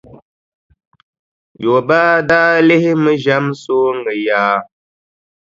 Yobaa 1.63 2.13
daa 2.29 2.53
lihimi 2.67 3.13
ʒɛm 3.23 3.45
sooŋa 3.61 4.11
yaa. 4.25 4.57